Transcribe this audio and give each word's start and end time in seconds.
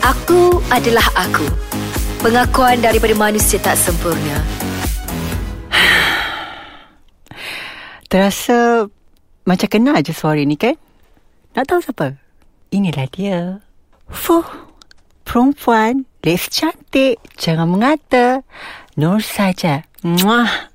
Aku 0.00 0.64
adalah 0.72 1.04
aku. 1.12 1.44
Pengakuan 2.24 2.80
daripada 2.80 3.12
manusia 3.12 3.60
tak 3.60 3.76
sempurna. 3.76 4.40
Terasa 8.08 8.88
macam 9.44 9.68
kenal 9.68 10.00
je 10.00 10.16
suara 10.16 10.40
ni 10.40 10.56
kan? 10.56 10.72
Nak 11.52 11.68
tahu 11.68 11.84
siapa? 11.84 12.16
Inilah 12.72 13.06
dia. 13.12 13.60
Fuh, 14.08 14.48
perempuan, 15.28 16.08
les 16.24 16.48
cantik, 16.48 17.20
jangan 17.36 17.68
mengata. 17.68 18.40
Nur 18.96 19.20
saja. 19.20 19.84
Muah. 20.00 20.72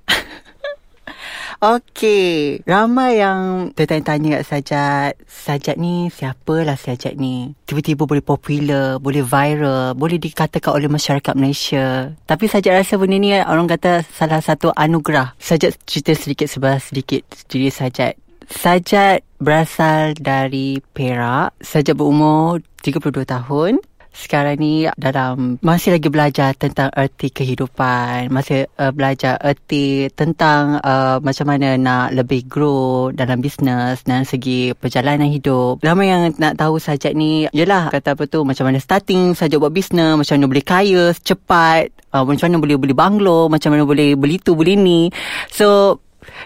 Okey, 1.64 2.60
ramai 2.68 3.24
yang 3.24 3.72
tertanya-tanya 3.72 4.40
kat 4.40 4.44
Sajat. 4.44 5.12
Sajat 5.24 5.80
ni 5.80 6.12
siapalah 6.12 6.76
Sajat 6.76 7.16
ni? 7.16 7.56
Tiba-tiba 7.64 8.04
boleh 8.04 8.20
popular, 8.20 9.00
boleh 9.00 9.24
viral, 9.24 9.96
boleh 9.96 10.20
dikatakan 10.20 10.76
oleh 10.76 10.92
masyarakat 10.92 11.32
Malaysia. 11.32 12.12
Tapi 12.28 12.52
Sajat 12.52 12.76
rasa 12.76 13.00
benda 13.00 13.16
ni 13.16 13.32
orang 13.40 13.72
kata 13.72 14.04
salah 14.04 14.44
satu 14.44 14.76
anugerah. 14.76 15.32
Sajat 15.40 15.80
cerita 15.88 16.12
sedikit 16.12 16.52
sebelah 16.52 16.80
sedikit 16.84 17.24
diri 17.48 17.72
Sajat. 17.72 18.20
Sajat 18.52 19.24
berasal 19.40 20.12
dari 20.20 20.84
Perak. 20.92 21.56
Sajat 21.64 21.96
berumur 21.96 22.60
32 22.84 23.24
tahun 23.24 23.80
sekarang 24.16 24.56
ni 24.58 24.88
dalam 24.96 25.60
masih 25.60 26.00
lagi 26.00 26.08
belajar 26.08 26.56
tentang 26.56 26.88
erti 26.96 27.28
kehidupan 27.30 28.32
masih 28.32 28.72
uh, 28.80 28.96
belajar 28.96 29.36
erti 29.44 30.08
tentang 30.16 30.80
uh, 30.80 31.20
macam 31.20 31.52
mana 31.52 31.76
nak 31.76 32.16
lebih 32.16 32.48
grow 32.48 33.12
dalam 33.12 33.44
bisnes 33.44 34.02
dan 34.08 34.24
segi 34.24 34.72
perjalanan 34.72 35.28
hidup. 35.28 35.84
Ramai 35.84 36.10
yang 36.10 36.32
nak 36.40 36.56
tahu 36.56 36.80
sajak 36.80 37.12
ni 37.12 37.52
yalah 37.52 37.92
kata 37.92 38.16
apa 38.16 38.24
tu 38.26 38.48
macam 38.48 38.72
mana 38.72 38.80
starting 38.80 39.36
sajak 39.36 39.60
buat 39.60 39.76
bisnes 39.76 40.16
macam 40.16 40.40
mana 40.40 40.48
boleh 40.48 40.66
kaya 40.66 41.04
cepat 41.12 41.92
uh, 42.16 42.24
macam 42.24 42.48
mana 42.48 42.58
boleh 42.64 42.78
beli 42.80 42.96
banglo 42.96 43.52
macam 43.52 43.76
mana 43.76 43.84
boleh 43.84 44.16
beli 44.16 44.40
tu 44.40 44.56
beli 44.56 44.80
ni. 44.80 45.12
So 45.52 46.00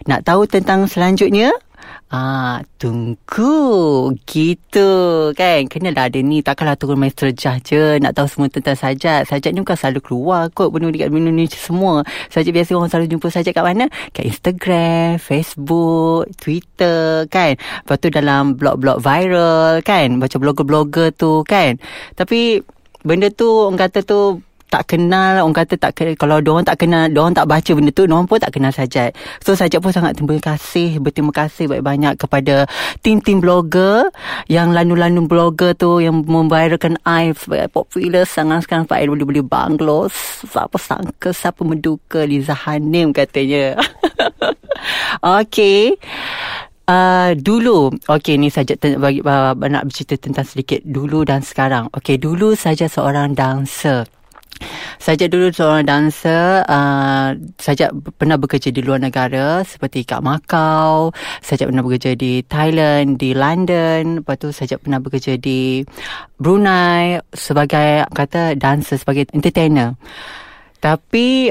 nak 0.09 0.27
tahu 0.27 0.49
tentang 0.49 0.89
selanjutnya 0.89 1.53
Ah, 2.09 2.65
tunggu. 2.81 4.09
Gitu 4.25 4.89
kan. 5.37 5.61
Kenalah 5.69 6.09
ada 6.09 6.17
ni. 6.25 6.41
Takkanlah 6.41 6.73
turun 6.73 6.97
main 6.97 7.13
terjah 7.13 7.61
je. 7.61 8.01
Nak 8.01 8.17
tahu 8.17 8.25
semua 8.25 8.49
tentang 8.49 8.73
sajat. 8.73 9.29
Sajat 9.29 9.53
ni 9.53 9.61
bukan 9.61 9.77
selalu 9.77 10.01
keluar 10.01 10.49
kot. 10.49 10.73
Penuh 10.73 10.89
dekat 10.89 11.13
Indonesia 11.13 11.61
semua. 11.61 12.01
Sajat 12.33 12.49
biasa 12.49 12.73
orang 12.73 12.89
selalu 12.89 13.13
jumpa 13.13 13.27
sajat 13.29 13.53
kat 13.53 13.61
mana? 13.61 13.85
Kat 14.09 14.25
Instagram, 14.25 15.21
Facebook, 15.21 16.33
Twitter 16.41 17.29
kan. 17.29 17.53
Lepas 17.61 17.97
tu 18.01 18.09
dalam 18.09 18.57
blog-blog 18.57 19.05
viral 19.05 19.85
kan. 19.85 20.17
Baca 20.17 20.37
blogger-blogger 20.41 21.13
tu 21.13 21.45
kan. 21.45 21.77
Tapi 22.17 22.57
benda 23.05 23.29
tu 23.29 23.69
orang 23.69 23.85
kata 23.85 24.01
tu 24.01 24.41
tak 24.71 24.95
kenal 24.95 25.43
orang 25.43 25.57
kata 25.57 25.75
tak 25.75 25.91
kenal 25.97 26.15
kalau 26.15 26.37
dia 26.39 26.51
orang 26.53 26.67
tak 26.67 26.77
kenal 26.79 27.03
dia 27.09 27.19
orang 27.19 27.35
tak 27.35 27.47
baca 27.49 27.71
benda 27.75 27.91
tu 27.91 28.05
dia 28.07 28.15
pun 28.15 28.37
tak 28.39 28.51
kenal 28.53 28.71
sajat 28.71 29.11
so 29.43 29.51
sajat 29.57 29.79
pun 29.81 29.91
sangat 29.91 30.15
terima 30.15 30.37
kasih 30.39 31.01
berterima 31.01 31.33
kasih 31.33 31.65
banyak-banyak 31.67 32.13
kepada 32.15 32.55
tim-tim 33.01 33.41
blogger 33.41 34.07
yang 34.47 34.71
lanun-lanun 34.71 35.25
blogger 35.25 35.73
tu 35.73 35.99
yang 35.99 36.21
memviralkan 36.23 36.95
I 37.03 37.33
popular 37.73 38.23
sangat 38.23 38.69
sekarang 38.69 38.85
Pak 38.85 39.09
boleh 39.09 39.25
beli 39.25 39.41
banglos. 39.41 40.13
Siapa 40.45 40.77
sangka 40.77 41.33
siapa 41.33 41.65
menduka 41.65 42.23
Liza 42.23 42.53
Hanim 42.53 43.11
katanya. 43.11 43.75
Okay 45.19 45.99
Uh, 46.89 47.37
dulu 47.37 47.93
Okay 48.09 48.41
ni 48.41 48.49
saja 48.49 48.73
ten- 48.73 48.97
bagi, 48.97 49.21
uh, 49.21 49.53
Nak 49.53 49.85
bercerita 49.85 50.17
tentang 50.17 50.41
sedikit 50.41 50.81
Dulu 50.81 51.21
dan 51.21 51.45
sekarang. 51.45 51.85
Okay 51.93 52.17
dulu 52.17 52.57
saja 52.57 52.89
seorang 52.89 53.37
dancer 53.37 54.09
Sajak 54.99 55.31
dulu 55.31 55.47
seorang 55.55 55.87
dancer, 55.87 56.67
uh, 56.67 57.31
Sajak 57.55 57.95
pernah 58.19 58.35
bekerja 58.35 58.67
di 58.67 58.83
luar 58.83 58.99
negara 58.99 59.63
seperti 59.63 60.03
kat 60.03 60.19
Macau, 60.19 61.15
Sajak 61.39 61.71
pernah 61.71 61.81
bekerja 61.87 62.19
di 62.19 62.43
Thailand, 62.43 63.15
di 63.15 63.31
London, 63.31 64.19
lepas 64.19 64.35
tu 64.35 64.51
Sajak 64.51 64.83
pernah 64.83 64.99
bekerja 64.99 65.39
di 65.39 65.87
Brunei 66.35 67.23
sebagai 67.31 68.03
kata 68.11 68.59
dancer, 68.59 68.99
sebagai 68.99 69.31
entertainer. 69.31 69.95
Tapi 70.83 71.47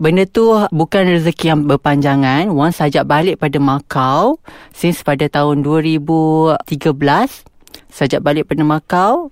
benda 0.00 0.24
tu 0.24 0.56
bukan 0.72 1.04
rezeki 1.20 1.52
yang 1.52 1.60
berpanjangan. 1.68 2.48
Once 2.48 2.80
Sajak 2.80 3.04
balik 3.04 3.36
pada 3.36 3.60
Macau, 3.60 4.40
since 4.72 5.04
pada 5.04 5.28
tahun 5.28 5.60
2013, 5.60 6.64
Sajak 7.92 8.24
balik 8.24 8.48
pada 8.48 8.64
Macau, 8.64 9.28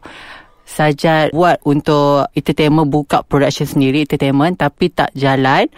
saja 0.65 1.29
buat 1.31 1.61
untuk 1.69 2.29
entertainment 2.33 2.89
buka 2.89 3.23
production 3.25 3.69
sendiri 3.69 4.09
entertainment 4.09 4.59
tapi 4.59 4.91
tak 4.91 5.13
jalan. 5.15 5.69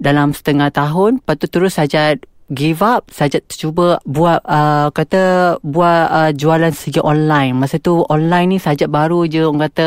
Dalam 0.00 0.32
setengah 0.32 0.72
tahun 0.72 1.20
lepas 1.22 1.36
tu 1.36 1.46
terus 1.46 1.76
saja 1.76 2.16
give 2.50 2.82
up 2.82 3.06
saja 3.14 3.38
cuba 3.46 4.02
buat 4.02 4.42
uh, 4.42 4.90
kata 4.90 5.56
buat 5.62 6.06
uh, 6.10 6.30
jualan 6.34 6.74
segi 6.74 6.98
online. 6.98 7.54
Masa 7.54 7.78
tu 7.78 8.02
online 8.10 8.46
ni 8.50 8.58
saja 8.58 8.90
baru 8.90 9.24
je 9.30 9.46
orang 9.46 9.70
kata 9.70 9.86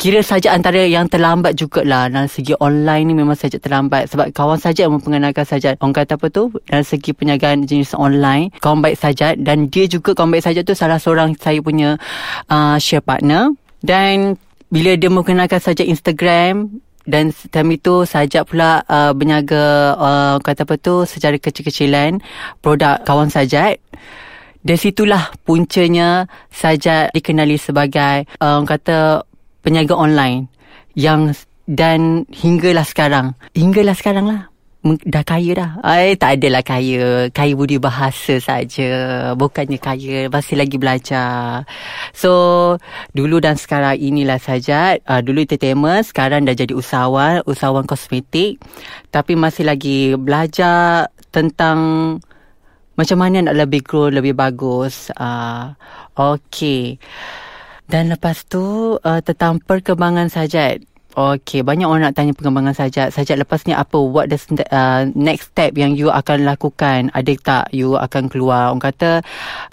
kira 0.00 0.24
saja 0.24 0.56
antara 0.56 0.80
yang 0.88 1.06
terlambat 1.12 1.52
jugalah. 1.60 2.08
Dalam 2.08 2.26
segi 2.26 2.56
online 2.56 3.04
ni 3.04 3.14
memang 3.14 3.36
saja 3.36 3.60
terlambat. 3.60 4.08
Sebab 4.08 4.32
kawan 4.32 4.56
saja 4.56 4.88
yang 4.88 4.96
memperkenalkan 4.96 5.44
saja 5.44 5.76
orang 5.76 5.92
kata 5.92 6.16
apa 6.16 6.26
tu? 6.32 6.48
Dalam 6.64 6.84
segi 6.88 7.12
penyagaan 7.12 7.68
jenis 7.68 7.92
online 7.92 8.50
kawan 8.64 8.80
baik 8.80 8.96
saja 8.96 9.36
dan 9.36 9.68
dia 9.68 9.84
juga 9.84 10.16
kawan 10.16 10.32
baik 10.32 10.44
saja 10.48 10.64
tu 10.64 10.72
salah 10.72 10.96
seorang 10.96 11.36
saya 11.36 11.60
punya 11.60 12.00
uh, 12.48 12.80
share 12.80 13.04
partner 13.04 13.52
dan 13.80 14.36
bila 14.70 14.94
dia 14.94 15.10
mengenalkan 15.10 15.58
saja 15.58 15.82
Instagram 15.82 16.80
dan 17.08 17.34
time 17.50 17.74
itu 17.74 18.06
saja 18.06 18.46
pula 18.46 18.86
uh, 18.86 19.10
berniaga 19.16 19.96
uh, 19.98 20.36
kata 20.38 20.62
apa 20.68 20.74
tu 20.78 21.02
secara 21.08 21.40
kecil-kecilan 21.40 22.22
produk 22.62 23.02
kawan 23.02 23.32
sajat 23.32 23.82
dari 24.60 24.76
situlah 24.78 25.32
puncanya 25.48 26.28
saja 26.52 27.08
dikenali 27.10 27.56
sebagai 27.56 28.28
uh, 28.38 28.60
kata 28.62 29.24
peniaga 29.64 29.96
online 29.96 30.52
yang 30.92 31.32
dan 31.70 32.26
hinggalah 32.34 32.82
sekarang. 32.82 33.38
Hinggalah 33.54 33.94
sekarang 33.94 34.26
lah 34.26 34.49
dah 34.82 35.24
kaya 35.24 35.52
dah. 35.52 35.70
Ay, 35.84 36.16
tak 36.16 36.40
adalah 36.40 36.64
kaya. 36.64 37.28
Kaya 37.28 37.52
budi 37.52 37.76
bahasa 37.76 38.40
saja. 38.40 38.90
Bukannya 39.36 39.76
kaya. 39.76 40.32
Masih 40.32 40.56
lagi 40.56 40.80
belajar. 40.80 41.68
So, 42.16 42.80
dulu 43.12 43.44
dan 43.44 43.60
sekarang 43.60 44.00
inilah 44.00 44.40
saja. 44.40 44.96
Uh, 45.04 45.20
dulu 45.20 45.44
entertainment. 45.44 46.08
Sekarang 46.08 46.48
dah 46.48 46.56
jadi 46.56 46.72
usahawan. 46.72 47.44
Usahawan 47.44 47.84
kosmetik. 47.84 48.56
Tapi 49.12 49.36
masih 49.36 49.68
lagi 49.68 50.16
belajar 50.16 51.12
tentang 51.28 51.78
macam 52.96 53.18
mana 53.20 53.48
nak 53.48 53.56
lebih 53.56 53.84
grow, 53.84 54.08
lebih 54.08 54.32
bagus. 54.32 55.12
Uh, 55.12 55.76
okay. 56.16 56.96
Dan 57.84 58.08
lepas 58.12 58.48
tu, 58.48 58.96
uh, 58.96 59.20
tentang 59.20 59.60
perkembangan 59.60 60.32
saja. 60.32 60.78
Okey, 61.10 61.66
banyak 61.66 61.90
orang 61.90 62.06
nak 62.06 62.14
tanya 62.14 62.30
pengembangan 62.30 62.70
sajak. 62.70 63.10
Sajak 63.10 63.42
lepas 63.42 63.66
ni 63.66 63.74
apa? 63.74 63.98
What 63.98 64.30
the 64.30 64.38
uh, 64.70 65.10
next 65.18 65.50
step 65.50 65.74
yang 65.74 65.98
you 65.98 66.06
akan 66.06 66.46
lakukan? 66.46 67.10
Ada 67.10 67.34
tak 67.42 67.64
you 67.74 67.98
akan 67.98 68.30
keluar? 68.30 68.70
Orang 68.70 68.78
kata 68.78 69.18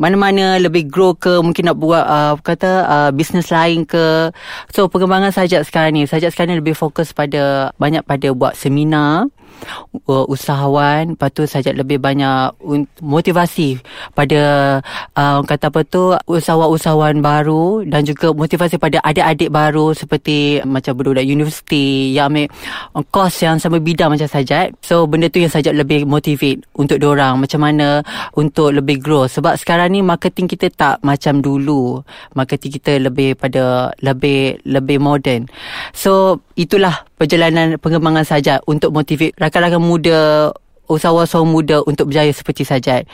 mana-mana 0.02 0.58
lebih 0.58 0.90
grow 0.90 1.14
ke? 1.14 1.38
Mungkin 1.38 1.70
nak 1.70 1.78
buat 1.78 2.02
uh, 2.10 2.34
kata 2.42 2.72
uh, 2.90 3.10
bisnes 3.14 3.54
lain 3.54 3.86
ke? 3.86 4.34
So, 4.74 4.90
pengembangan 4.90 5.30
sajak 5.30 5.62
sekarang 5.70 5.94
ni. 5.94 6.10
Sajak 6.10 6.34
sekarang 6.34 6.58
ni 6.58 6.60
lebih 6.66 6.74
fokus 6.74 7.14
pada 7.14 7.70
banyak 7.78 8.02
pada 8.02 8.34
buat 8.34 8.58
seminar 8.58 9.30
uh, 10.08 10.26
usahawan 10.30 11.18
lepas 11.18 11.30
tu 11.34 11.44
saja 11.50 11.76
lebih 11.76 12.00
banyak 12.00 12.56
motivasi 13.04 13.82
pada 14.16 14.42
uh, 15.18 15.40
kata 15.44 15.68
apa 15.68 15.82
tu 15.84 16.16
usahawan-usahawan 16.30 17.20
baru 17.20 17.84
dan 17.84 18.08
juga 18.08 18.32
motivasi 18.32 18.80
pada 18.80 19.04
adik-adik 19.04 19.52
baru 19.52 19.92
seperti 19.92 20.64
macam 20.64 20.96
budak 20.96 21.28
universiti 21.28 22.16
yang 22.16 22.32
ambil 22.32 22.48
kos 23.12 23.42
yang 23.42 23.60
sama 23.60 23.82
bidang 23.82 24.14
macam 24.14 24.30
saja 24.30 24.70
so 24.80 25.10
benda 25.10 25.28
tu 25.28 25.44
yang 25.44 25.52
saja 25.52 25.72
lebih 25.76 26.08
motivate 26.08 26.64
untuk 26.76 27.00
orang 27.08 27.40
macam 27.40 27.64
mana 27.64 28.04
untuk 28.36 28.76
lebih 28.76 29.00
grow. 29.00 29.26
Sebab 29.26 29.56
sekarang 29.56 29.96
ni 29.96 30.04
marketing 30.04 30.52
kita 30.52 30.68
tak 30.70 30.96
macam 31.02 31.40
dulu. 31.40 32.04
Marketing 32.36 32.72
kita 32.78 33.00
lebih 33.00 33.40
pada 33.40 33.96
lebih 34.04 34.60
lebih 34.68 35.00
modern. 35.00 35.48
So 35.96 36.44
itulah 36.58 37.06
perjalanan 37.22 37.78
pengembangan 37.78 38.26
sajat 38.26 38.66
untuk 38.66 38.90
motivate 38.90 39.38
rakan-rakan 39.38 39.78
muda 39.78 40.50
usahawan-usahawan 40.90 41.48
muda 41.48 41.78
untuk 41.86 42.10
berjaya 42.10 42.34
seperti 42.34 42.66
sajat 42.66 43.06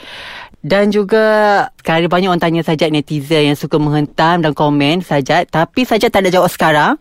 dan 0.64 0.88
juga 0.88 1.68
sekarang 1.76 2.08
banyak 2.08 2.28
orang 2.32 2.40
tanya 2.40 2.64
sajat 2.64 2.88
netizen 2.88 3.52
yang 3.52 3.58
suka 3.58 3.76
menghentam 3.76 4.40
dan 4.40 4.56
komen 4.56 5.04
sajat 5.04 5.44
tapi 5.52 5.84
sajat 5.84 6.08
tak 6.08 6.24
ada 6.24 6.32
jawab 6.32 6.48
sekarang 6.48 6.96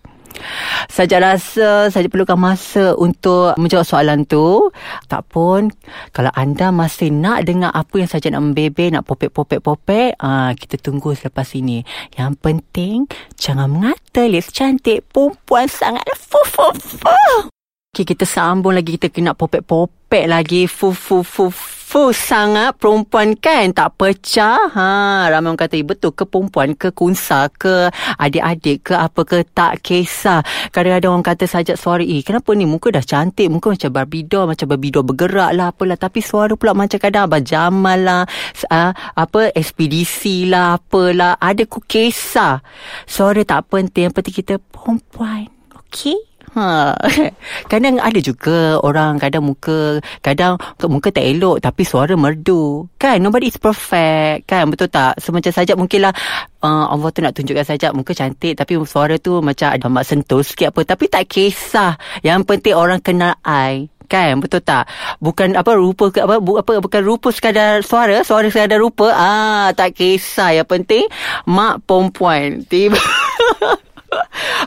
Sajak 0.91 1.19
rasa 1.23 1.87
Sajak 1.89 2.11
perlukan 2.13 2.37
masa 2.37 2.93
Untuk 2.97 3.55
menjawab 3.57 3.87
soalan 3.87 4.25
tu 4.27 4.69
Tak 5.07 5.29
pun 5.31 5.71
Kalau 6.11 6.31
anda 6.33 6.69
masih 6.69 7.13
nak 7.13 7.47
dengar 7.47 7.71
Apa 7.71 8.03
yang 8.03 8.09
Sajak 8.09 8.35
nak 8.35 8.43
membebe 8.43 8.89
Nak 8.91 9.07
popek-popek-popek 9.07 10.19
uh, 10.19 10.51
Kita 10.57 10.75
tunggu 10.81 11.15
selepas 11.15 11.47
ini 11.55 11.81
Yang 12.17 12.31
penting 12.41 12.97
Jangan 13.39 13.69
mengata 13.69 14.25
Liz 14.25 14.51
cantik 14.51 15.05
Perempuan 15.09 15.69
sangat 15.69 16.05
Fu-fu-fu 16.17 17.49
Okay, 17.93 18.09
kita 18.09 18.25
sambung 18.25 18.73
lagi. 18.73 18.97
Kita 18.97 19.13
kena 19.13 19.37
popek-popek 19.37 20.25
lagi. 20.25 20.65
Fu-fu-fu 20.65 21.53
fu 21.83 22.15
sangat 22.15 22.79
perempuan 22.79 23.35
kan 23.35 23.75
tak 23.75 23.99
pecah. 23.99 24.71
Ha, 24.71 25.27
ramai 25.27 25.51
orang 25.51 25.59
kata 25.59 25.83
betul 25.83 26.15
ke 26.15 26.23
perempuan 26.23 26.71
ke 26.79 26.95
kunsa 26.95 27.51
ke 27.51 27.91
adik-adik 28.15 28.87
ke 28.87 28.93
apa 28.95 29.21
ke 29.27 29.43
tak 29.51 29.83
kisah. 29.83 30.39
Kadang-kadang 30.71 31.19
orang 31.19 31.27
kata 31.27 31.43
sajak 31.43 31.75
suara 31.75 32.01
eh 32.01 32.23
kenapa 32.23 32.55
ni 32.55 32.63
muka 32.63 32.89
dah 32.89 33.03
cantik 33.03 33.51
muka 33.51 33.75
macam 33.75 33.91
Barbie 33.91 34.23
doll 34.23 34.47
macam 34.47 34.65
Barbie 34.71 34.95
doll 34.95 35.03
bergerak 35.03 35.51
lah 35.51 35.75
apalah 35.75 35.99
tapi 35.99 36.23
suara 36.23 36.55
pula 36.55 36.71
macam 36.71 36.97
kadang 36.97 37.27
Abang 37.27 37.43
Jamal 37.43 37.99
lah 37.99 38.23
uh, 38.71 38.91
apa 38.95 39.51
ekspedisi 39.51 40.47
lah 40.47 40.79
apalah 40.79 41.35
ada 41.37 41.67
ku 41.67 41.83
kisah. 41.83 42.63
Suara 43.03 43.43
tak 43.43 43.67
penting 43.67 44.09
yang 44.09 44.13
penting 44.15 44.33
kita 44.39 44.55
perempuan. 44.71 45.51
Okay? 45.93 46.32
Ha. 46.53 46.93
Kadang 47.71 47.97
ada 47.97 48.19
juga 48.21 48.77
orang 48.85 49.17
kadang 49.17 49.49
muka 49.49 49.97
kadang 50.21 50.61
muka 50.85 51.09
tak 51.09 51.25
elok 51.25 51.57
tapi 51.57 51.81
suara 51.81 52.13
merdu. 52.13 52.85
Kan 53.01 53.25
nobody 53.25 53.49
is 53.49 53.57
perfect. 53.57 54.45
Kan 54.45 54.69
betul 54.69 54.89
tak? 54.93 55.17
Semacam 55.17 55.49
so, 55.49 55.57
saja 55.57 55.73
mungkinlah 55.73 56.13
uh, 56.61 56.85
Allah 56.93 57.09
tu 57.09 57.25
nak 57.25 57.33
tunjukkan 57.33 57.65
saja 57.65 57.89
muka 57.89 58.13
cantik 58.13 58.53
tapi 58.53 58.77
suara 58.85 59.17
tu 59.17 59.41
macam 59.41 59.73
ada 59.73 59.89
mak 59.89 60.05
sentuh 60.05 60.45
sikit 60.45 60.69
apa 60.69 60.85
tapi 60.85 61.09
tak 61.09 61.25
kisah. 61.25 61.97
Yang 62.21 62.45
penting 62.45 62.77
orang 62.77 63.01
kenal 63.01 63.33
I 63.41 63.89
kan 64.13 64.37
betul 64.37 64.61
tak 64.61 64.85
bukan 65.17 65.57
apa 65.57 65.73
rupa 65.73 66.13
ke 66.13 66.21
apa 66.21 66.37
bu, 66.37 66.61
apa 66.61 66.77
bukan 66.77 67.01
rupa 67.01 67.33
sekadar 67.33 67.81
suara 67.81 68.21
suara 68.21 68.45
sekadar 68.45 68.77
rupa 68.77 69.09
ah 69.09 69.73
tak 69.73 69.97
kisah 69.97 70.53
yang 70.53 70.67
penting 70.69 71.09
mak 71.49 71.81
perempuan 71.89 72.61
tiba 72.69 72.99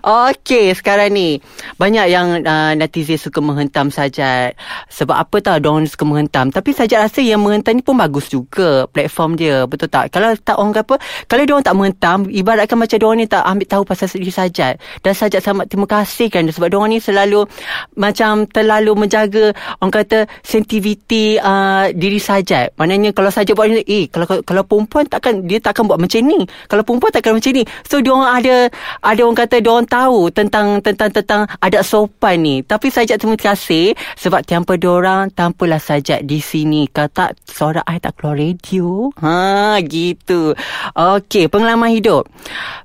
Okey, 0.03 0.73
sekarang 0.77 1.13
ni 1.13 1.41
banyak 1.77 2.07
yang 2.09 2.43
uh, 2.45 2.73
netizen 2.79 3.19
suka 3.19 3.43
menghentam 3.43 3.91
Sajat. 3.91 4.55
Sebab 4.93 5.17
apa 5.17 5.37
tahu 5.43 5.59
diorang 5.63 5.87
suka 5.89 6.05
menghentam. 6.07 6.53
Tapi 6.55 6.71
Sajat 6.73 7.09
rasa 7.09 7.21
yang 7.21 7.43
menghentam 7.43 7.77
ni 7.77 7.83
pun 7.83 7.99
bagus 7.99 8.31
juga 8.31 8.87
platform 8.89 9.35
dia. 9.35 9.67
Betul 9.67 9.91
tak? 9.91 10.15
Kalau 10.15 10.33
tak 10.39 10.57
orang 10.57 10.77
apa, 10.77 10.97
kalau 11.27 11.43
diorang 11.43 11.65
tak 11.65 11.75
menghentam, 11.75 12.19
ibaratkan 12.31 12.79
macam 12.79 12.97
diorang 12.97 13.19
ni 13.21 13.27
tak 13.27 13.43
ambil 13.43 13.67
tahu 13.67 13.83
pasal 13.83 14.07
diri 14.15 14.33
Sajat. 14.33 14.79
Dan 15.03 15.13
Sajat 15.13 15.41
sangat 15.43 15.67
terima 15.69 15.89
kasih 15.91 16.29
kan 16.31 16.47
sebab 16.47 16.69
diorang 16.71 16.91
ni 16.95 16.99
selalu 17.03 17.45
macam 17.99 18.47
terlalu 18.49 18.93
menjaga 18.97 19.53
orang 19.83 19.93
kata 19.93 20.19
sensitivity 20.47 21.37
uh, 21.43 21.91
diri 21.93 22.23
Sajat. 22.23 22.77
Maknanya 22.79 23.11
kalau 23.13 23.29
Sajat 23.35 23.59
buat 23.59 23.69
eh 23.73 24.07
kalau 24.09 24.27
kalau 24.47 24.63
perempuan 24.63 25.05
takkan 25.11 25.45
dia 25.45 25.59
takkan 25.59 25.85
buat 25.91 25.99
macam 25.99 26.21
ni. 26.23 26.47
Kalau 26.71 26.83
perempuan 26.87 27.11
takkan 27.11 27.37
macam 27.37 27.51
ni. 27.53 27.63
So 27.85 28.01
diorang 28.01 28.29
ada 28.29 28.71
ada 29.03 29.21
orang 29.27 29.39
kata 29.39 29.57
dia 29.67 29.83
tahu 29.83 30.31
tentang 30.31 30.79
tentang 30.79 31.11
tentang 31.11 31.43
adat 31.59 31.83
sopan 31.83 32.39
ni. 32.39 32.63
Tapi 32.63 32.87
sajak 32.87 33.19
terima 33.19 33.35
kasih 33.35 33.99
sebab 34.15 34.47
tanpa 34.47 34.79
dia 34.79 34.95
orang 34.95 35.35
tanpalah 35.35 35.83
sajak 35.83 36.23
di 36.23 36.39
sini. 36.39 36.87
Kata 36.87 37.35
suara 37.43 37.83
ai 37.83 37.99
tak 37.99 38.15
keluar 38.15 38.39
radio. 38.39 39.11
Ha 39.19 39.83
gitu. 39.83 40.55
Okey, 40.95 41.51
pengalaman 41.51 41.91
hidup. 41.91 42.31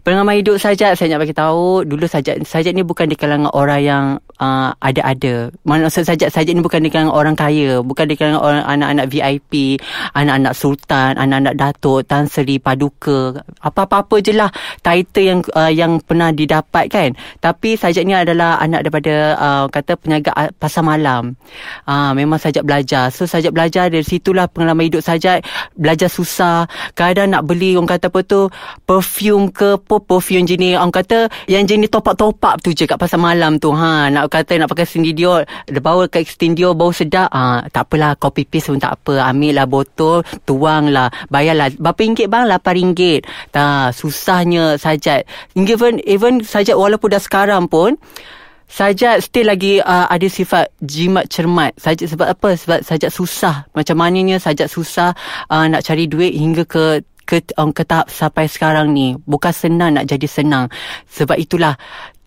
Pengalaman 0.02 0.42
hidup 0.42 0.58
sajak 0.58 0.98
saya 0.98 1.14
nak 1.14 1.22
bagi 1.22 1.38
tahu 1.38 1.86
dulu 1.86 2.10
sajak 2.10 2.42
sajak 2.50 2.74
ni 2.74 2.82
bukan 2.82 3.06
di 3.06 3.14
kalangan 3.14 3.54
orang 3.54 3.82
yang 3.86 4.06
uh, 4.42 4.74
ada-ada. 4.82 5.54
Maksud 5.62 6.02
sajak 6.02 6.34
sajak 6.34 6.58
ni 6.58 6.66
bukan 6.66 6.82
di 6.82 6.90
kalangan 6.90 7.14
orang 7.14 7.36
kaya, 7.38 7.86
bukan 7.86 8.10
di 8.10 8.18
kalangan 8.18 8.42
orang 8.42 8.64
anak-anak 8.66 9.06
VIP, 9.06 9.78
anak-anak 10.18 10.58
sultan, 10.58 11.14
anak-anak 11.22 11.54
datuk, 11.54 12.10
tan 12.10 12.26
sri, 12.26 12.58
paduka, 12.58 13.46
apa-apa 13.62 14.18
je 14.26 14.34
lah 14.34 14.50
title 14.82 15.26
yang 15.30 15.40
uh, 15.54 15.70
yang 15.70 16.02
pernah 16.02 16.34
didapat 16.34 16.71
kan? 16.72 17.14
Tapi 17.44 17.76
sajak 17.76 18.04
ni 18.08 18.16
adalah 18.16 18.58
anak 18.64 18.88
daripada 18.88 19.36
uh, 19.36 19.66
kata 19.68 20.00
penyaga 20.00 20.32
pasar 20.56 20.82
malam. 20.86 21.36
Uh, 21.84 22.16
memang 22.16 22.40
sajak 22.40 22.64
belajar. 22.64 23.12
So 23.12 23.28
sajak 23.28 23.52
belajar 23.52 23.92
dari 23.92 24.06
situlah 24.08 24.48
pengalaman 24.48 24.88
hidup 24.88 25.04
sajak. 25.04 25.44
Belajar 25.76 26.08
susah. 26.08 26.66
Kadang 26.96 27.36
nak 27.36 27.44
beli 27.44 27.76
orang 27.76 27.90
kata 27.92 28.08
apa 28.08 28.24
tu 28.24 28.48
perfume 28.88 29.52
ke 29.52 29.76
perfume 29.84 30.48
jenis 30.48 30.80
orang 30.80 30.94
kata 30.94 31.28
yang 31.52 31.68
jenis 31.68 31.92
top 31.92 32.12
up 32.12 32.16
top 32.16 32.40
up 32.44 32.56
tu 32.64 32.72
je 32.72 32.88
kat 32.88 32.96
pasar 32.96 33.20
malam 33.20 33.60
tu. 33.60 33.76
Ha 33.76 34.08
nak 34.08 34.32
kata 34.32 34.56
nak 34.62 34.72
pakai 34.72 34.88
Cindy 34.88 35.12
dia 35.12 35.44
bawa 35.82 36.08
ke 36.08 36.24
Extendio 36.24 36.72
bau 36.78 36.96
sedap. 36.96 37.28
Ah 37.32 37.66
tak 37.68 37.92
apalah 37.92 38.16
copy 38.16 38.48
paste 38.48 38.72
pun 38.72 38.80
tak 38.80 39.02
apa. 39.02 39.28
Ambil 39.28 39.60
lah 39.60 39.68
botol 39.68 40.24
tuang 40.48 40.92
lah. 40.92 41.12
Bayarlah. 41.28 41.74
Berapa 41.76 42.00
ringgit 42.00 42.28
bang? 42.32 42.48
8 42.48 42.80
ringgit. 42.80 43.20
Tak 43.52 43.96
susahnya 43.96 44.78
sajat 44.78 45.26
even 45.72 45.98
even 46.06 46.46
sajat 46.52 46.76
walaupun 46.76 47.16
dah 47.16 47.24
sekarang 47.24 47.72
pun 47.72 47.96
Sajat 48.72 49.20
still 49.20 49.52
lagi 49.52 49.84
uh, 49.84 50.08
ada 50.08 50.32
sifat 50.32 50.72
jimat 50.80 51.28
cermat. 51.28 51.76
Sajat 51.76 52.08
sebab 52.08 52.32
apa? 52.32 52.56
Sebab 52.56 52.80
sajat 52.88 53.12
susah. 53.12 53.68
Macam 53.76 54.00
mananya 54.00 54.40
sajat 54.40 54.72
susah 54.72 55.12
uh, 55.52 55.68
nak 55.68 55.84
cari 55.84 56.08
duit 56.08 56.32
hingga 56.32 56.64
ke 56.64 57.04
ke, 57.28 57.44
um, 57.60 57.76
ke 57.76 57.84
tahap 57.84 58.08
sampai 58.08 58.48
sekarang 58.48 58.96
ni. 58.96 59.20
Bukan 59.28 59.52
senang 59.52 60.00
nak 60.00 60.08
jadi 60.08 60.24
senang. 60.24 60.72
Sebab 61.12 61.36
itulah 61.36 61.76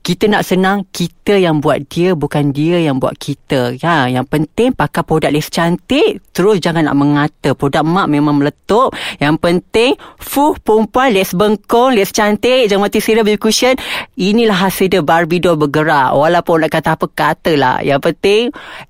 kita 0.05 0.29
nak 0.29 0.45
senang 0.45 0.85
kita 0.93 1.41
yang 1.41 1.65
buat 1.65 1.81
dia 1.89 2.12
bukan 2.12 2.53
dia 2.53 2.77
yang 2.77 3.01
buat 3.01 3.17
kita. 3.17 3.81
Ya 3.81 4.05
yang 4.05 4.29
penting 4.29 4.77
pakai 4.77 5.01
produk 5.01 5.33
les 5.33 5.49
cantik. 5.49 6.21
Terus 6.37 6.61
jangan 6.61 6.85
nak 6.85 6.97
mengata 7.01 7.56
produk 7.56 7.81
mak 7.81 8.12
memang 8.12 8.37
meletup. 8.37 8.93
Yang 9.17 9.41
penting 9.41 9.91
fuh 10.21 10.61
perempuan 10.61 11.09
les 11.09 11.33
bengkong 11.33 11.97
les 11.97 12.12
cantik. 12.12 12.69
Jangan 12.69 12.85
mati 12.85 13.01
sirah 13.01 13.25
baby 13.25 13.41
cushion. 13.41 13.81
Inilah 14.21 14.69
hasil 14.69 14.93
dia 14.93 15.01
Barbie 15.01 15.41
doll 15.41 15.56
bergerak. 15.56 16.12
Walaupun 16.12 16.69
nak 16.69 16.71
kata 16.77 17.01
apa 17.01 17.06
katalah. 17.09 17.81
Yang 17.81 18.12
penting 18.12 18.43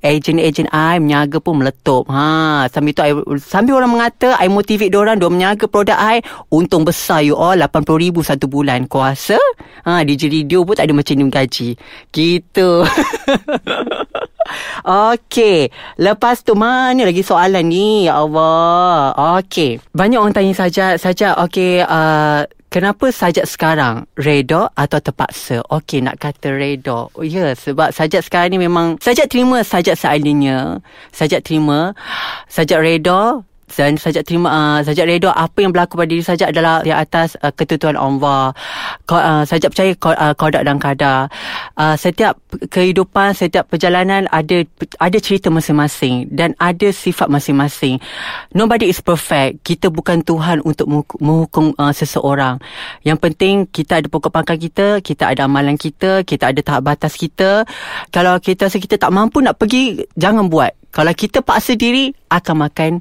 agent-agent 0.03 0.67
I 0.75 0.99
menyaga 0.99 1.39
pun 1.39 1.63
meletup. 1.63 2.11
Ha 2.11 2.67
sambil 2.75 2.91
tu 2.91 3.07
I, 3.07 3.15
sambil 3.39 3.79
orang 3.79 3.95
mengata 3.95 4.35
I 4.35 4.51
motivate 4.51 4.91
orang 4.99 5.23
dia 5.23 5.31
menyaga 5.31 5.71
produk 5.71 5.95
I 5.95 6.27
untung 6.51 6.83
besar 6.83 7.23
you 7.23 7.39
all 7.39 7.55
80,000 7.55 8.11
satu 8.19 8.51
bulan. 8.51 8.91
Kuasa? 8.91 9.39
Ha 9.87 10.03
DJ 10.03 10.43
radio 10.43 10.67
pun 10.67 10.75
tak 10.75 10.91
ada 10.91 11.04
ni 11.13 11.29
gaji. 11.29 11.77
Gitu. 12.09 12.71
Okey. 14.85 15.73
Lepas 16.01 16.45
tu 16.45 16.57
mana 16.57 17.05
lagi 17.05 17.21
soalan 17.21 17.65
ni? 17.65 18.09
Ya 18.09 18.21
Allah. 18.21 19.13
Okey. 19.41 19.81
Banyak 19.93 20.19
orang 20.21 20.35
tanya 20.37 20.53
saja. 20.57 20.97
Saja 20.97 21.37
okey. 21.45 21.85
Uh, 21.85 22.45
kenapa 22.69 23.09
saja 23.13 23.45
sekarang? 23.45 24.05
Redo 24.17 24.69
atau 24.77 24.99
terpaksa? 25.01 25.65
Okey 25.69 26.05
nak 26.05 26.21
kata 26.21 26.53
redo. 26.53 27.09
Oh, 27.17 27.25
ya 27.25 27.57
sebab 27.57 27.93
saja 27.93 28.21
sekarang 28.21 28.57
ni 28.57 28.59
memang. 28.65 29.01
Saja 29.01 29.25
terima 29.25 29.65
saja 29.65 29.97
seadanya. 29.97 30.81
Saja 31.13 31.41
terima. 31.41 31.97
Saja 32.49 32.81
redo 32.81 33.45
dan 33.73 33.97
saja 33.97 34.21
terima 34.21 34.49
uh, 34.53 34.81
saja 34.85 35.09
redha 35.09 35.33
apa 35.33 35.65
yang 35.65 35.73
berlaku 35.73 35.97
pada 35.97 36.11
diri 36.11 36.25
saja 36.25 36.53
adalah 36.53 36.85
di 36.85 36.93
atas 36.93 37.37
uh, 37.41 37.51
ketentuan 37.51 37.97
Allah. 37.97 38.53
Kau 39.09 39.17
uh, 39.17 39.43
saja 39.49 39.73
percaya 39.73 39.97
kau 39.97 40.13
uh, 40.13 40.37
qada 40.37 40.61
dan 40.61 40.77
qadar. 40.77 41.33
Uh, 41.75 41.97
setiap 41.97 42.37
kehidupan, 42.69 43.33
setiap 43.33 43.69
perjalanan 43.73 44.29
ada 44.29 44.63
ada 45.01 45.19
cerita 45.19 45.49
masing-masing 45.49 46.29
dan 46.31 46.53
ada 46.61 46.93
sifat 46.93 47.33
masing-masing. 47.33 47.99
Nobody 48.53 48.93
is 48.93 49.01
perfect. 49.01 49.65
Kita 49.65 49.89
bukan 49.89 50.23
Tuhan 50.23 50.61
untuk 50.63 50.87
menghukum 51.19 51.73
uh, 51.81 51.93
seseorang. 51.95 52.61
Yang 53.03 53.19
penting 53.25 53.55
kita 53.69 54.05
ada 54.05 54.07
pokok 54.13 54.31
pangkal 54.31 54.61
kita, 54.61 55.01
kita 55.01 55.33
ada 55.33 55.49
amalan 55.49 55.81
kita, 55.81 56.23
kita 56.23 56.53
ada 56.53 56.61
tahap 56.61 56.83
batas 56.85 57.17
kita. 57.17 57.65
Kalau 58.13 58.37
kita 58.39 58.69
rasa 58.69 58.79
kita 58.79 59.01
tak 59.01 59.11
mampu 59.11 59.41
nak 59.41 59.57
pergi, 59.57 60.05
jangan 60.15 60.47
buat. 60.49 60.84
Kalau 60.95 61.11
kita 61.11 61.43
paksa 61.43 61.75
diri, 61.75 62.15
akan 62.31 62.71
makan 62.71 62.93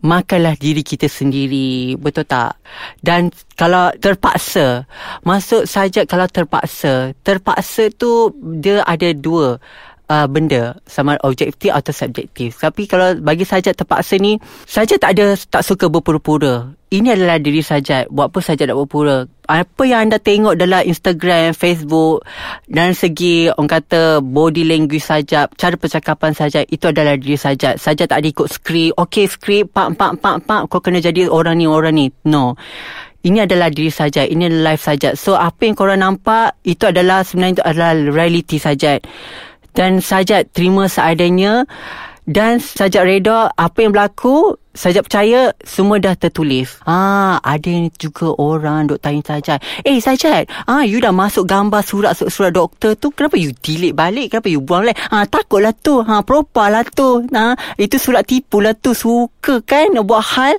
makanlah 0.00 0.56
diri 0.56 0.80
kita 0.80 1.06
sendiri. 1.06 1.94
Betul 2.00 2.24
tak? 2.24 2.56
Dan 3.04 3.28
kalau 3.54 3.92
terpaksa 4.00 4.88
masuk 5.22 5.68
saja 5.68 6.08
kalau 6.08 6.26
terpaksa. 6.26 7.12
Terpaksa 7.20 7.92
tu 7.92 8.32
dia 8.60 8.80
ada 8.88 9.12
dua 9.12 9.60
uh, 10.10 10.26
benda 10.26 10.74
sama 10.90 11.14
objektif 11.22 11.70
atau 11.70 11.94
subjektif. 11.94 12.58
Tapi 12.58 12.90
kalau 12.90 13.14
bagi 13.22 13.46
saja 13.46 13.70
terpaksa 13.70 14.18
ni, 14.18 14.42
saja 14.66 14.98
tak 14.98 15.14
ada 15.14 15.38
tak 15.38 15.62
suka 15.62 15.86
berpura-pura. 15.86 16.74
Ini 16.90 17.14
adalah 17.14 17.38
diri 17.38 17.62
saja. 17.62 18.02
Buat 18.10 18.34
apa 18.34 18.40
saja 18.42 18.66
nak 18.66 18.82
berpura. 18.82 19.30
Apa 19.46 19.86
yang 19.86 20.10
anda 20.10 20.18
tengok 20.18 20.58
dalam 20.58 20.82
Instagram, 20.82 21.54
Facebook 21.54 22.26
dan 22.66 22.98
segi 22.98 23.46
orang 23.46 23.70
kata 23.70 24.18
body 24.18 24.66
language 24.66 25.06
saja, 25.06 25.46
cara 25.54 25.78
percakapan 25.78 26.34
saja 26.34 26.66
itu 26.66 26.90
adalah 26.90 27.14
diri 27.14 27.38
saja. 27.38 27.78
Saja 27.78 28.10
tak 28.10 28.26
ada 28.26 28.26
ikut 28.26 28.50
skrip. 28.50 28.98
Okey 28.98 29.30
skrip, 29.30 29.70
pak 29.70 29.94
pak 29.94 30.18
pak 30.18 30.42
pak 30.42 30.66
kau 30.66 30.82
kena 30.82 30.98
jadi 30.98 31.30
orang 31.30 31.62
ni 31.62 31.70
orang 31.70 31.94
ni. 31.94 32.06
No 32.26 32.58
ini 33.20 33.44
adalah 33.44 33.68
diri 33.68 33.92
saja 33.92 34.24
ini 34.24 34.48
adalah 34.48 34.72
life 34.72 34.80
saja 34.80 35.12
so 35.12 35.36
apa 35.36 35.68
yang 35.68 35.76
korang 35.76 36.00
nampak 36.00 36.56
itu 36.64 36.88
adalah 36.88 37.20
sebenarnya 37.20 37.60
itu 37.60 37.64
adalah 37.68 37.92
reality 37.92 38.56
saja 38.56 38.96
dan 39.74 40.02
saja 40.02 40.42
terima 40.42 40.86
seadanya. 40.90 41.66
Dan 42.30 42.62
sajak 42.62 43.10
reda 43.10 43.50
apa 43.58 43.82
yang 43.82 43.90
berlaku 43.90 44.54
sajak 44.70 45.10
percaya 45.10 45.50
semua 45.66 45.98
dah 45.98 46.14
tertulis. 46.14 46.78
Ah 46.86 47.42
ada 47.42 47.90
juga 47.98 48.30
orang 48.38 48.86
dok 48.86 49.02
tanya 49.02 49.34
sajak. 49.34 49.58
Eh 49.82 49.98
sajak 49.98 50.46
ah 50.70 50.86
you 50.86 51.02
dah 51.02 51.10
masuk 51.10 51.42
gambar 51.48 51.82
surat 51.82 52.14
surat 52.14 52.54
doktor 52.54 52.94
tu 52.94 53.10
kenapa 53.10 53.34
you 53.34 53.50
delete 53.66 53.98
balik? 53.98 54.30
Kenapa 54.30 54.46
you 54.46 54.62
buang 54.62 54.86
balik? 54.86 55.00
Ah 55.10 55.26
takutlah 55.26 55.74
tu. 55.74 56.06
Ha 56.06 56.22
propa 56.22 56.70
lah 56.70 56.86
tu. 56.86 57.26
Ah 57.34 57.58
itu 57.74 57.98
surat 57.98 58.22
tipu 58.22 58.62
lah 58.62 58.78
tu. 58.78 58.94
Suka 58.94 59.58
kan 59.66 59.90
buat 59.98 60.22
hal 60.22 60.54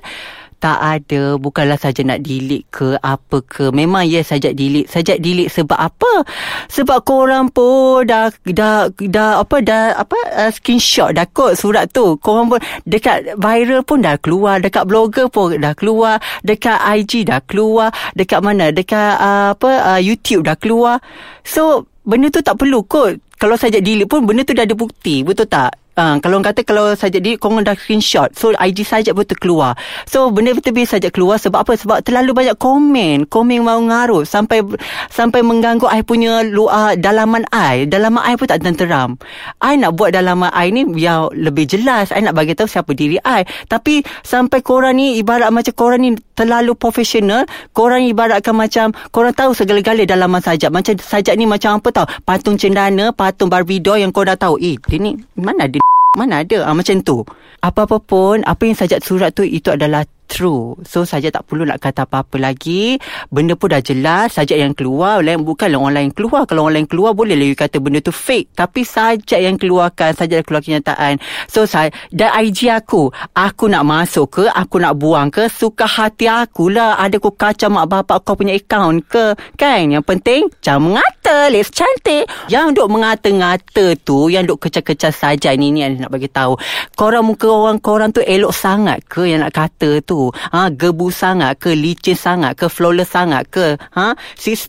tak 0.62 0.78
ada 0.78 1.34
bukanlah 1.42 1.74
saja 1.74 2.06
nak 2.06 2.22
delete 2.22 2.70
ke 2.70 2.94
apa 3.02 3.42
ke. 3.42 3.74
Memang 3.74 4.06
yes, 4.06 4.30
saja 4.30 4.54
delete 4.54 4.86
saja 4.86 5.18
delete 5.18 5.50
sebab 5.50 5.74
apa? 5.74 6.22
Sebab 6.70 7.02
korang 7.02 7.50
pun 7.50 8.06
dah 8.06 8.30
dah 8.46 8.86
dah 8.94 9.42
apa 9.42 9.56
dah 9.58 9.98
apa 9.98 10.14
uh, 10.38 10.50
screenshot 10.54 11.10
dah 11.18 11.26
kot 11.26 11.58
surat 11.58 11.90
tu. 11.90 12.14
Korang 12.22 12.54
pun 12.54 12.62
dekat 12.86 13.34
viral 13.34 13.82
pun 13.82 14.06
dah 14.06 14.14
keluar 14.22 14.62
dekat 14.62 14.86
blogger 14.86 15.26
pun 15.26 15.58
dah 15.58 15.74
keluar 15.74 16.22
dekat 16.46 16.78
IG 16.78 17.26
dah 17.26 17.42
keluar 17.42 17.90
dekat 18.14 18.38
mana 18.38 18.70
dekat 18.70 19.18
uh, 19.18 19.58
apa 19.58 19.98
uh, 19.98 20.00
YouTube 20.00 20.46
dah 20.46 20.54
keluar. 20.54 21.02
So 21.42 21.90
benda 22.06 22.30
tu 22.30 22.38
tak 22.38 22.62
perlu 22.62 22.86
kot. 22.86 23.18
Kalau 23.34 23.58
saja 23.58 23.82
delete 23.82 24.06
pun 24.06 24.22
benda 24.22 24.46
tu 24.46 24.54
dah 24.54 24.62
ada 24.62 24.78
bukti 24.78 25.26
betul 25.26 25.50
tak 25.50 25.81
Uh, 25.92 26.16
kalau 26.24 26.40
orang 26.40 26.48
kata 26.48 26.64
kalau 26.64 26.96
saja 26.96 27.20
di 27.20 27.36
korang 27.36 27.60
dah 27.68 27.76
screenshot. 27.76 28.32
So 28.32 28.56
IG 28.56 28.88
saja 28.88 29.12
betul 29.12 29.36
keluar. 29.36 29.76
So 30.08 30.32
benda 30.32 30.56
biasa 30.56 30.96
saja 30.96 31.12
keluar. 31.12 31.36
Sebab 31.36 31.68
apa? 31.68 31.76
Sebab 31.76 32.00
terlalu 32.00 32.32
banyak 32.32 32.56
komen. 32.56 33.28
Komen 33.28 33.60
mau 33.60 33.76
ngaruh 33.76 34.24
sampai 34.24 34.64
sampai 35.12 35.44
mengganggu 35.44 35.84
I 35.92 36.00
punya 36.00 36.48
luar 36.48 36.96
dalaman 36.96 37.44
I. 37.52 37.84
Dalaman 37.84 38.24
I 38.24 38.40
pun 38.40 38.48
tak 38.48 38.64
tenteram. 38.64 39.20
I 39.60 39.76
nak 39.76 40.00
buat 40.00 40.16
dalaman 40.16 40.48
I 40.56 40.72
ni 40.72 40.88
biar 40.88 41.28
lebih 41.36 41.68
jelas. 41.68 42.08
I 42.08 42.24
nak 42.24 42.40
bagi 42.40 42.56
tahu 42.56 42.72
siapa 42.72 42.96
diri 42.96 43.20
I. 43.20 43.44
Tapi 43.68 44.00
sampai 44.24 44.64
korang 44.64 44.96
ni 44.96 45.20
ibarat 45.20 45.52
macam 45.52 45.76
korang 45.76 46.00
ni 46.00 46.16
terlalu 46.32 46.72
profesional 46.72 47.44
korang 47.76 48.08
ibaratkan 48.08 48.56
macam 48.56 48.96
korang 49.12 49.36
tahu 49.36 49.52
segala-gala 49.52 50.08
dalaman 50.08 50.40
sajak. 50.40 50.72
Macam 50.72 50.96
sajak 50.96 51.36
ni 51.36 51.44
macam 51.44 51.84
apa 51.84 51.88
tahu 51.92 52.06
patung 52.24 52.56
cendana 52.56 53.12
patung 53.12 53.52
Barbie 53.52 53.84
doll 53.84 54.00
yang 54.00 54.08
kau 54.08 54.24
dah 54.24 54.40
tahu. 54.40 54.56
Eh 54.56 54.80
dia 54.88 54.96
ni 54.96 55.20
mana 55.36 55.68
ada 55.68 55.81
mana 56.12 56.44
ada 56.44 56.68
ah, 56.68 56.76
macam 56.76 57.00
tu. 57.00 57.24
Apa-apa 57.64 57.96
pun 58.04 58.44
apa 58.44 58.68
yang 58.68 58.76
sajak 58.76 59.00
surat 59.00 59.32
tu 59.32 59.48
itu 59.48 59.72
adalah 59.72 60.04
true. 60.32 60.80
So 60.88 61.04
saja 61.04 61.28
tak 61.28 61.44
perlu 61.44 61.68
nak 61.68 61.84
kata 61.84 62.08
apa-apa 62.08 62.40
lagi. 62.40 62.96
Benda 63.28 63.52
pun 63.52 63.68
dah 63.68 63.84
jelas. 63.84 64.40
Saja 64.40 64.56
yang 64.56 64.72
keluar. 64.72 65.20
Lain 65.20 65.44
bukanlah 65.44 65.76
orang 65.76 66.08
lain 66.08 66.10
keluar. 66.16 66.48
Kalau 66.48 66.64
orang 66.64 66.80
lain 66.80 66.88
keluar 66.88 67.12
boleh 67.12 67.36
lah 67.36 67.52
kata 67.52 67.76
benda 67.84 68.00
tu 68.00 68.08
fake. 68.08 68.56
Tapi 68.56 68.80
saja 68.88 69.36
yang 69.36 69.60
keluarkan. 69.60 70.16
Saja 70.16 70.40
yang 70.40 70.46
keluar 70.48 70.64
kenyataan. 70.64 71.20
So 71.52 71.68
saya 71.68 71.92
dan 72.08 72.32
IG 72.32 72.72
aku. 72.72 73.12
Aku 73.36 73.68
nak 73.68 73.84
masuk 73.84 74.40
ke. 74.40 74.44
Aku 74.48 74.80
nak 74.80 74.96
buang 74.96 75.28
ke. 75.28 75.52
Suka 75.52 75.84
hati 75.84 76.24
aku 76.32 76.72
lah. 76.72 76.96
Ada 76.96 77.20
ku 77.20 77.36
kacau 77.36 77.68
mak 77.68 77.92
bapak 77.92 78.24
kau 78.24 78.32
punya 78.32 78.56
account 78.56 79.04
ke. 79.04 79.36
Kan? 79.60 79.92
Yang 79.92 80.08
penting 80.08 80.40
jangan 80.64 80.96
mengata. 80.96 81.52
Let's 81.52 81.68
cantik. 81.68 82.24
Yang 82.48 82.80
duk 82.80 82.88
mengata-ngata 82.88 84.00
tu. 84.00 84.32
Yang 84.32 84.56
duk 84.56 84.58
kecah-kecah 84.64 85.12
saja 85.12 85.52
ni. 85.52 85.68
Ni 85.68 85.84
nak 85.84 86.08
bagi 86.08 86.32
tahu. 86.32 86.56
Korang 86.96 87.28
muka 87.28 87.52
orang 87.52 87.76
korang 87.76 88.08
tu 88.16 88.24
elok 88.24 88.54
sangat 88.54 89.04
ke 89.04 89.28
yang 89.28 89.44
nak 89.44 89.52
kata 89.52 90.00
tu 90.00 90.21
ha 90.30 90.70
gebu 90.70 91.10
sangat 91.10 91.58
ke 91.58 91.74
licin 91.74 92.14
sangat 92.14 92.54
ke 92.54 92.70
flawless 92.70 93.10
sangat 93.10 93.48
ke 93.50 93.80
ha 93.96 94.14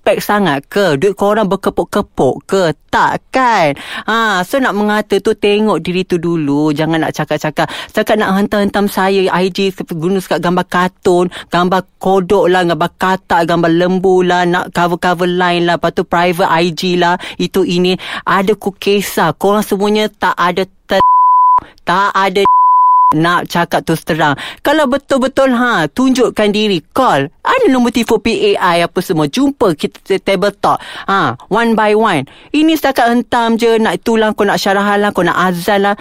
pack 0.04 0.20
sangat 0.24 0.66
ke 0.72 0.96
duit 0.98 1.14
korang 1.20 1.52
berkepuk-kepuk 1.52 2.36
ke? 2.48 2.64
Tak 2.94 3.34
kan? 3.34 3.74
Ha 4.06 4.46
so 4.46 4.62
nak 4.62 4.78
mengata 4.78 5.18
tu 5.18 5.34
tengok 5.34 5.82
diri 5.82 6.06
tu 6.06 6.22
dulu. 6.22 6.70
Jangan 6.70 7.10
nak 7.10 7.18
cakap-cakap. 7.18 7.66
Cakap 7.90 8.16
nak 8.22 8.38
hentam-hentam 8.38 8.86
saya 8.86 9.26
IG 9.42 9.74
guna 9.98 10.22
sekat 10.22 10.38
gambar 10.38 10.66
kartun 10.70 11.34
gambar 11.50 11.82
kodok 11.98 12.46
lah 12.54 12.62
gambar 12.62 12.92
katak 13.02 13.50
gambar 13.50 13.72
lembu 13.74 14.22
lah 14.22 14.46
nak 14.46 14.70
cover-cover 14.78 15.26
line 15.26 15.66
lah. 15.66 15.82
Lepas 15.82 15.98
tu 15.98 16.06
private 16.06 16.46
IG 16.46 17.02
lah. 17.02 17.18
Itu 17.42 17.66
ini. 17.66 17.98
Ada 18.30 18.54
ku 18.54 18.70
kisah. 18.78 19.34
Korang 19.34 19.66
semuanya 19.66 20.06
tak 20.14 20.38
ada 20.38 20.70
ter- 20.86 21.02
tak 21.82 22.14
ada 22.14 22.46
nak 23.16 23.50
cakap 23.50 23.86
terus 23.86 24.04
terang. 24.04 24.36
Kalau 24.66 24.90
betul-betul 24.90 25.54
ha 25.56 25.88
tunjukkan 25.88 26.50
diri, 26.52 26.82
call. 26.92 27.30
Ada 27.44 27.70
nombor 27.70 27.94
telefon 27.94 28.20
PAI 28.20 28.84
apa 28.84 29.00
semua. 29.00 29.30
Jumpa 29.30 29.76
kita 29.78 30.20
table 30.20 30.52
talk. 30.58 30.82
Ha, 31.08 31.38
one 31.48 31.78
by 31.78 31.94
one. 31.94 32.26
Ini 32.52 32.74
setakat 32.76 33.14
hentam 33.14 33.56
je 33.56 33.78
nak 33.78 34.02
tulang 34.02 34.34
kau 34.34 34.48
nak 34.48 34.60
syarahan 34.60 35.00
lah, 35.00 35.12
kau 35.14 35.24
nak 35.24 35.38
azan 35.38 35.86
lah 35.86 35.96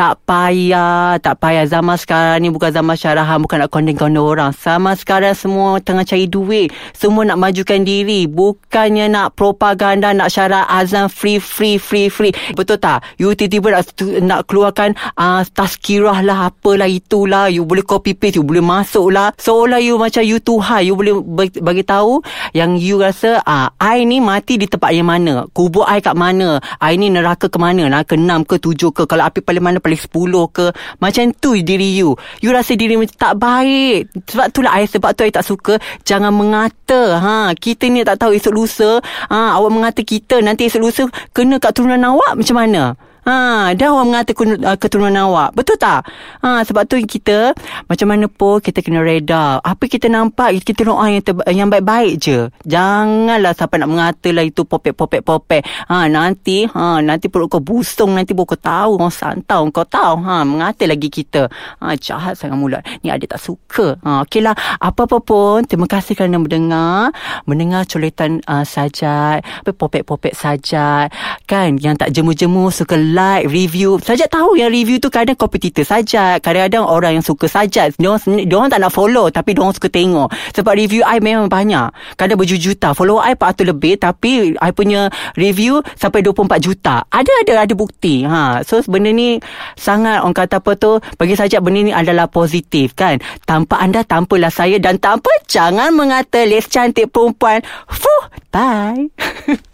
tak 0.00 0.16
payah, 0.24 1.20
tak 1.20 1.44
payah. 1.44 1.68
Zaman 1.68 2.00
sekarang 2.00 2.40
ni 2.40 2.48
bukan 2.48 2.72
zaman 2.72 2.96
syarahan, 2.96 3.36
bukan 3.36 3.60
nak 3.60 3.68
kondeng-kondeng 3.68 4.24
orang. 4.24 4.50
Zaman 4.56 4.96
sekarang 4.96 5.36
semua 5.36 5.76
tengah 5.76 6.08
cari 6.08 6.24
duit. 6.24 6.72
Semua 6.96 7.28
nak 7.28 7.36
majukan 7.36 7.84
diri. 7.84 8.24
Bukannya 8.24 9.12
nak 9.12 9.36
propaganda, 9.36 10.16
nak 10.16 10.32
syarah 10.32 10.64
azan 10.72 11.12
free, 11.12 11.36
free, 11.36 11.76
free, 11.76 12.08
free. 12.08 12.32
Betul 12.56 12.80
tak? 12.80 13.04
You 13.20 13.36
tiba-tiba 13.36 13.76
nak, 13.76 13.92
nak 14.24 14.40
keluarkan 14.48 14.96
uh, 15.20 15.44
taskirah 15.44 16.24
lah, 16.24 16.48
apalah 16.48 16.88
itulah. 16.88 17.52
You 17.52 17.68
boleh 17.68 17.84
copy 17.84 18.16
paste, 18.16 18.40
you 18.40 18.44
boleh 18.48 18.64
masuk 18.64 19.12
lah. 19.12 19.36
Seolah 19.36 19.84
you 19.84 20.00
macam 20.00 20.24
you 20.24 20.40
Tuhan. 20.40 20.80
You 20.80 20.96
boleh 20.96 21.20
bagi 21.60 21.84
tahu 21.84 22.24
yang 22.56 22.80
you 22.80 23.04
rasa, 23.04 23.44
ah, 23.44 23.68
uh, 23.68 23.76
I 23.76 24.08
ni 24.08 24.24
mati 24.24 24.56
di 24.56 24.64
tempat 24.64 24.96
yang 24.96 25.12
mana? 25.12 25.44
Kubur 25.52 25.84
I 25.84 26.00
kat 26.00 26.16
mana? 26.16 26.56
I 26.80 26.96
ni 26.96 27.12
neraka 27.12 27.52
ke 27.52 27.60
mana? 27.60 27.84
Neraka 27.84 28.16
enam 28.16 28.48
ke 28.48 28.56
tujuh 28.56 28.96
ke? 28.96 29.04
Kalau 29.04 29.28
api 29.28 29.44
paling 29.44 29.60
mana 29.60 29.76
paling 29.90 30.46
10 30.46 30.54
ke? 30.54 30.66
Macam 31.02 31.24
tu 31.34 31.58
diri 31.58 31.98
you. 31.98 32.14
You 32.38 32.54
rasa 32.54 32.78
diri 32.78 32.94
macam 32.94 33.16
tak 33.18 33.34
baik. 33.42 34.14
Sebab 34.30 34.46
itulah 34.54 34.72
I 34.78 34.86
sebab 34.86 35.10
tu 35.18 35.26
I 35.26 35.34
tak 35.34 35.42
suka. 35.42 35.74
Jangan 36.06 36.30
mengata. 36.30 37.18
Ha 37.18 37.50
kita 37.58 37.90
ni 37.90 38.06
tak 38.06 38.22
tahu 38.22 38.30
esok 38.38 38.54
lusa. 38.54 39.02
Ha 39.28 39.58
awak 39.58 39.70
mengata 39.74 40.00
kita 40.06 40.38
nanti 40.38 40.70
esok 40.70 40.82
lusa 40.82 41.04
kena 41.34 41.58
kat 41.58 41.74
turunan 41.74 42.00
awak 42.14 42.38
macam 42.38 42.56
mana 42.56 42.94
Ha, 43.26 43.72
dah 43.76 43.88
orang 43.92 44.08
mengata 44.12 44.32
uh, 44.32 44.76
keturunan 44.80 45.12
awak. 45.28 45.52
Betul 45.52 45.76
tak? 45.76 46.08
Ha, 46.40 46.64
sebab 46.64 46.88
tu 46.88 46.96
kita 47.04 47.52
macam 47.88 48.06
mana 48.08 48.26
pun 48.26 48.58
kita 48.60 48.80
kena 48.80 49.04
reda. 49.04 49.60
Apa 49.60 49.84
kita 49.86 50.08
nampak 50.08 50.56
kita 50.64 50.88
doa 50.88 51.04
yang 51.08 51.22
yang 51.50 51.68
baik-baik 51.68 52.20
je. 52.20 52.48
Janganlah 52.64 53.52
siapa 53.52 53.76
nak 53.76 53.90
mengata 53.92 54.28
lah 54.32 54.44
itu 54.44 54.64
popek-popek-popek. 54.64 55.62
Ha, 55.90 56.08
nanti 56.08 56.64
ha, 56.64 57.04
nanti 57.04 57.28
perut 57.28 57.52
kau 57.52 57.60
busung 57.60 58.16
nanti 58.16 58.32
baru 58.32 58.56
kau 58.56 58.60
tahu 58.60 58.90
orang 58.96 59.12
santau 59.12 59.68
kau 59.68 59.84
tahu. 59.84 60.24
Ha, 60.24 60.42
mengata 60.46 60.88
lagi 60.88 61.12
kita. 61.12 61.48
Ha, 61.80 61.94
jahat 62.00 62.40
sangat 62.40 62.56
mulut. 62.56 62.80
Ni 63.04 63.12
ada 63.12 63.24
tak 63.24 63.40
suka. 63.40 64.00
Ha, 64.00 64.24
okeylah. 64.24 64.56
Apa-apa 64.80 65.20
pun 65.20 65.64
terima 65.68 65.84
kasih 65.84 66.16
kerana 66.16 66.40
mendengar. 66.40 67.12
Mendengar 67.44 67.84
coletan 67.84 68.40
uh, 68.48 68.64
sajat, 68.64 69.44
popek-popek 69.64 70.32
sajat 70.32 71.12
kan 71.46 71.74
yang 71.82 71.98
tak 71.98 72.14
jemu-jemu 72.14 72.70
suka 72.70 72.94
like, 73.12 73.50
review. 73.50 73.98
Sajat 74.00 74.30
tahu 74.30 74.56
yang 74.56 74.70
review 74.70 75.02
tu 75.02 75.10
kadang 75.10 75.34
kompetitor 75.34 75.82
saja. 75.82 76.38
Kadang-kadang 76.38 76.86
orang 76.86 77.20
yang 77.20 77.26
suka 77.26 77.50
saja. 77.50 77.90
Dia 77.90 78.54
orang 78.56 78.70
tak 78.70 78.80
nak 78.80 78.94
follow 78.94 79.28
tapi 79.28 79.54
dia 79.54 79.62
orang 79.62 79.76
suka 79.76 79.90
tengok. 79.90 80.28
Sebab 80.54 80.72
review 80.74 81.02
I 81.02 81.18
memang 81.18 81.50
banyak. 81.50 82.16
Kadang 82.16 82.38
berjuta. 82.38 82.94
Follow 82.94 83.18
I 83.18 83.34
400 83.34 83.70
lebih 83.70 83.94
tapi 83.98 84.54
I 84.56 84.70
punya 84.70 85.10
review 85.34 85.82
sampai 85.98 86.22
24 86.24 86.62
juta. 86.62 87.04
Ada 87.10 87.32
ada 87.46 87.52
ada 87.66 87.74
bukti. 87.74 88.22
Ha. 88.24 88.62
So 88.62 88.80
benda 88.86 89.10
ni 89.10 89.42
sangat 89.74 90.22
orang 90.22 90.36
kata 90.36 90.62
apa 90.62 90.72
tu 90.76 90.98
bagi 91.18 91.34
saja 91.34 91.58
benda 91.58 91.80
ni 91.80 91.92
adalah 91.94 92.30
positif 92.30 92.94
kan. 92.94 93.18
Tanpa 93.44 93.82
anda 93.82 94.06
tanpalah 94.06 94.52
saya 94.52 94.78
dan 94.78 95.00
tanpa 95.02 95.30
jangan 95.46 95.94
mengata 95.94 96.42
les 96.46 96.66
cantik 96.66 97.10
perempuan. 97.10 97.62
Fuh, 97.86 98.24
bye. 98.50 99.08